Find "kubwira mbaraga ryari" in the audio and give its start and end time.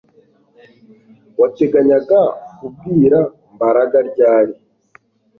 2.57-4.53